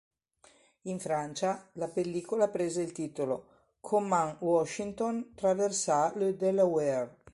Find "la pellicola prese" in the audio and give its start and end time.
1.73-2.81